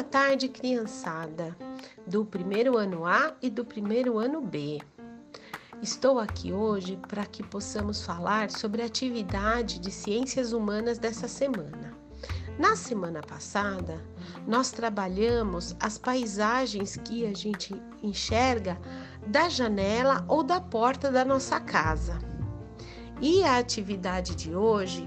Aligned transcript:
Boa 0.00 0.08
tarde, 0.08 0.48
criançada, 0.48 1.54
do 2.06 2.24
primeiro 2.24 2.78
ano 2.78 3.04
A 3.04 3.34
e 3.42 3.50
do 3.50 3.66
primeiro 3.66 4.16
ano 4.16 4.40
B. 4.40 4.80
Estou 5.82 6.18
aqui 6.18 6.54
hoje 6.54 6.98
para 7.06 7.26
que 7.26 7.42
possamos 7.42 8.02
falar 8.02 8.50
sobre 8.50 8.80
a 8.80 8.86
atividade 8.86 9.78
de 9.78 9.90
ciências 9.90 10.54
humanas 10.54 10.98
dessa 10.98 11.28
semana. 11.28 11.94
Na 12.58 12.76
semana 12.76 13.20
passada, 13.20 14.02
nós 14.48 14.70
trabalhamos 14.70 15.76
as 15.78 15.98
paisagens 15.98 16.96
que 16.96 17.26
a 17.26 17.34
gente 17.36 17.74
enxerga 18.02 18.80
da 19.26 19.50
janela 19.50 20.24
ou 20.26 20.42
da 20.42 20.62
porta 20.62 21.10
da 21.10 21.26
nossa 21.26 21.60
casa. 21.60 22.18
E 23.20 23.44
a 23.44 23.58
atividade 23.58 24.34
de 24.34 24.56
hoje 24.56 25.06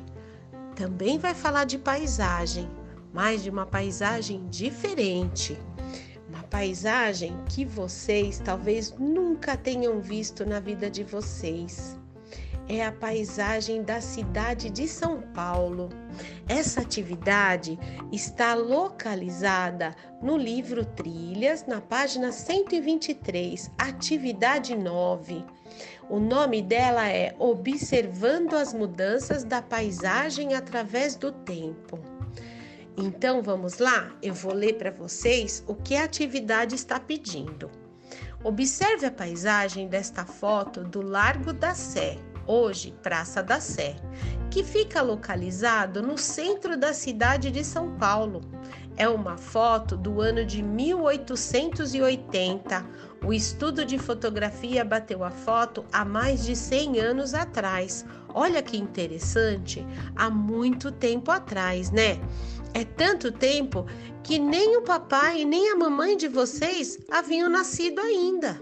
também 0.75 1.17
vai 1.17 1.33
falar 1.33 1.63
de 1.63 1.79
paisagem, 1.79 2.69
mas 3.13 3.43
de 3.43 3.49
uma 3.49 3.65
paisagem 3.65 4.47
diferente. 4.47 5.57
Uma 6.27 6.43
paisagem 6.43 7.37
que 7.47 7.63
vocês 7.63 8.41
talvez 8.43 8.91
nunca 8.97 9.55
tenham 9.55 10.01
visto 10.01 10.45
na 10.45 10.59
vida 10.59 10.89
de 10.89 11.03
vocês. 11.03 11.97
É 12.67 12.85
a 12.85 12.93
paisagem 12.93 13.83
da 13.83 13.99
cidade 13.99 14.69
de 14.69 14.87
São 14.87 15.21
Paulo. 15.21 15.89
Essa 16.47 16.79
atividade 16.79 17.77
está 18.11 18.53
localizada 18.53 19.93
no 20.21 20.37
livro 20.37 20.85
Trilhas, 20.85 21.65
na 21.67 21.81
página 21.81 22.31
123, 22.31 23.69
atividade 23.77 24.75
9. 24.75 25.45
O 26.09 26.19
nome 26.19 26.61
dela 26.61 27.07
é 27.09 27.35
Observando 27.37 28.53
as 28.53 28.73
Mudanças 28.73 29.43
da 29.43 29.61
Paisagem 29.61 30.53
através 30.53 31.15
do 31.15 31.31
Tempo. 31.31 32.12
Então 32.95 33.41
vamos 33.41 33.79
lá? 33.79 34.15
Eu 34.21 34.35
vou 34.35 34.53
ler 34.53 34.73
para 34.73 34.91
vocês 34.91 35.63
o 35.67 35.73
que 35.73 35.95
a 35.95 36.03
atividade 36.03 36.75
está 36.75 36.99
pedindo. 36.99 37.71
Observe 38.43 39.07
a 39.07 39.11
paisagem 39.11 39.87
desta 39.87 40.25
foto 40.25 40.83
do 40.83 41.01
Largo 41.01 41.53
da 41.53 41.73
Sé, 41.73 42.19
hoje 42.45 42.93
Praça 43.01 43.41
da 43.41 43.59
Sé, 43.59 43.95
que 44.51 44.63
fica 44.63 45.01
localizado 45.01 46.03
no 46.03 46.19
centro 46.19 46.77
da 46.77 46.93
cidade 46.93 47.49
de 47.49 47.63
São 47.63 47.97
Paulo. 47.97 48.41
É 48.95 49.09
uma 49.09 49.37
foto 49.37 49.97
do 49.97 50.21
ano 50.21 50.45
de 50.45 50.61
1880. 50.61 52.85
O 53.25 53.33
estudo 53.33 53.83
de 53.83 53.97
fotografia 53.97 54.85
bateu 54.85 55.23
a 55.23 55.31
foto 55.31 55.83
há 55.91 56.05
mais 56.05 56.45
de 56.45 56.55
100 56.55 56.99
anos 56.99 57.33
atrás. 57.33 58.05
Olha 58.35 58.61
que 58.61 58.77
interessante, 58.77 59.83
há 60.15 60.29
muito 60.29 60.91
tempo 60.91 61.31
atrás, 61.31 61.89
né? 61.89 62.19
É 62.73 62.83
tanto 62.83 63.31
tempo 63.31 63.85
que 64.23 64.39
nem 64.39 64.77
o 64.77 64.81
papai 64.81 65.45
nem 65.45 65.69
a 65.69 65.75
mamãe 65.75 66.17
de 66.17 66.27
vocês 66.27 66.97
haviam 67.09 67.49
nascido 67.49 67.99
ainda. 67.99 68.61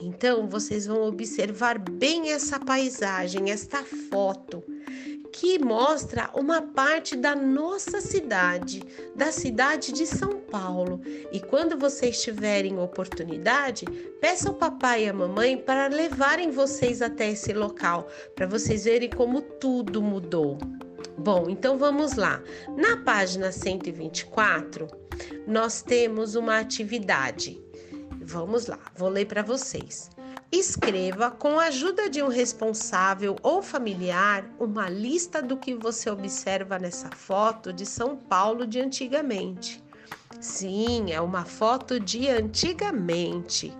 Então, 0.00 0.48
vocês 0.48 0.86
vão 0.86 1.02
observar 1.02 1.78
bem 1.78 2.30
essa 2.30 2.58
paisagem, 2.58 3.50
esta 3.50 3.82
foto, 3.82 4.62
que 5.32 5.58
mostra 5.58 6.30
uma 6.34 6.62
parte 6.62 7.16
da 7.16 7.34
nossa 7.34 8.00
cidade, 8.00 8.82
da 9.14 9.30
cidade 9.30 9.92
de 9.92 10.06
São 10.06 10.40
Paulo. 10.40 11.00
E 11.32 11.40
quando 11.40 11.76
vocês 11.76 12.22
tiverem 12.22 12.78
oportunidade, 12.78 13.86
peça 14.20 14.48
ao 14.48 14.54
papai 14.54 15.04
e 15.04 15.08
à 15.08 15.12
mamãe 15.12 15.56
para 15.56 15.88
levarem 15.88 16.50
vocês 16.50 17.02
até 17.02 17.30
esse 17.30 17.52
local, 17.52 18.08
para 18.34 18.46
vocês 18.46 18.84
verem 18.84 19.10
como 19.10 19.42
tudo 19.42 20.00
mudou. 20.00 20.58
Bom, 21.18 21.46
então 21.48 21.76
vamos 21.76 22.14
lá. 22.14 22.40
Na 22.76 22.96
página 22.98 23.50
124, 23.50 24.86
nós 25.48 25.82
temos 25.82 26.36
uma 26.36 26.58
atividade. 26.58 27.60
Vamos 28.22 28.66
lá, 28.66 28.78
vou 28.96 29.08
ler 29.08 29.26
para 29.26 29.42
vocês. 29.42 30.10
Escreva, 30.52 31.30
com 31.30 31.58
a 31.58 31.64
ajuda 31.64 32.08
de 32.08 32.22
um 32.22 32.28
responsável 32.28 33.34
ou 33.42 33.60
familiar, 33.62 34.48
uma 34.60 34.88
lista 34.88 35.42
do 35.42 35.56
que 35.56 35.74
você 35.74 36.08
observa 36.08 36.78
nessa 36.78 37.10
foto 37.10 37.72
de 37.72 37.84
São 37.84 38.16
Paulo 38.16 38.64
de 38.64 38.80
antigamente. 38.80 39.82
Sim, 40.40 41.10
é 41.10 41.20
uma 41.20 41.44
foto 41.44 41.98
de 41.98 42.28
antigamente. 42.28 43.74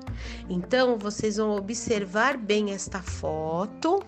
Então, 0.49 0.99
vocês 0.99 1.37
vão 1.37 1.57
observar 1.57 2.37
bem 2.37 2.73
esta 2.73 3.01
foto 3.01 4.03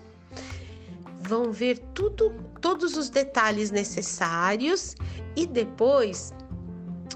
vão 1.23 1.51
ver 1.51 1.79
tudo, 1.93 2.33
todos 2.59 2.97
os 2.97 3.09
detalhes 3.09 3.71
necessários 3.71 4.95
e 5.35 5.45
depois 5.45 6.33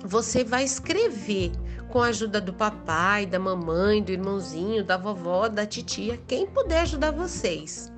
você 0.04 0.44
vai 0.44 0.64
escrever 0.64 1.52
com 1.90 2.02
a 2.02 2.08
ajuda 2.08 2.42
do 2.42 2.54
papai, 2.54 3.26
da 3.26 3.40
mamãe, 3.40 4.04
do 4.04 4.12
irmãozinho, 4.12 4.84
da 4.84 4.98
vovó, 4.98 5.48
da 5.48 5.66
titia, 5.66 6.20
quem 6.28 6.46
puder 6.46 6.82
ajudar 6.82 7.12
vocês. 7.12 7.92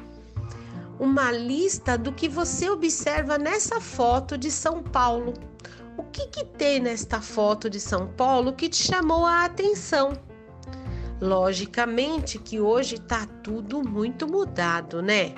Uma 0.99 1.31
lista 1.31 1.97
do 1.97 2.11
que 2.11 2.27
você 2.27 2.69
observa 2.69 3.37
nessa 3.37 3.79
foto 3.81 4.37
de 4.37 4.49
São 4.49 4.81
Paulo. 4.81 5.33
O 5.97 6.03
que, 6.03 6.27
que 6.27 6.45
tem 6.45 6.79
nesta 6.79 7.21
foto 7.21 7.69
de 7.69 7.79
São 7.79 8.07
Paulo 8.07 8.53
que 8.53 8.69
te 8.69 8.83
chamou 8.83 9.25
a 9.25 9.45
atenção? 9.45 10.13
Logicamente 11.19 12.37
que 12.37 12.59
hoje 12.59 12.95
está 12.95 13.25
tudo 13.43 13.81
muito 13.87 14.27
mudado, 14.27 15.01
né? 15.01 15.33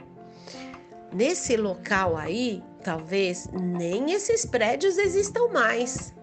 Nesse 1.11 1.57
local 1.57 2.15
aí, 2.15 2.63
talvez 2.83 3.49
nem 3.51 4.11
esses 4.11 4.45
prédios 4.45 4.97
existam 4.97 5.47
mais. 5.47 6.13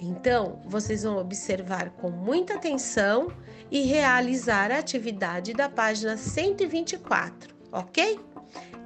Então, 0.00 0.60
vocês 0.64 1.02
vão 1.02 1.18
observar 1.18 1.90
com 1.90 2.10
muita 2.10 2.54
atenção 2.54 3.30
e 3.70 3.82
realizar 3.82 4.70
a 4.70 4.78
atividade 4.78 5.52
da 5.52 5.68
página 5.68 6.16
124, 6.16 7.54
ok? 7.70 8.18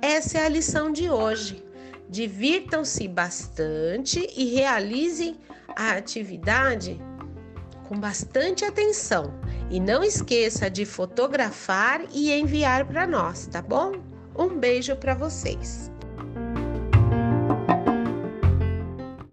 Essa 0.03 0.39
é 0.39 0.45
a 0.47 0.49
lição 0.49 0.91
de 0.91 1.09
hoje. 1.09 1.63
Divirtam-se 2.09 3.07
bastante 3.07 4.29
e 4.37 4.55
realizem 4.55 5.37
a 5.77 5.93
atividade 5.93 7.01
com 7.89 7.99
bastante 7.99 8.65
atenção. 8.65 9.33
E 9.71 9.79
não 9.79 10.03
esqueça 10.03 10.69
de 10.69 10.85
fotografar 10.85 12.03
e 12.13 12.33
enviar 12.33 12.85
para 12.87 13.07
nós, 13.07 13.47
tá 13.47 13.63
bom? 13.63 14.14
Um 14.37 14.59
beijo 14.59 14.97
para 14.97 15.15
vocês. 15.15 15.91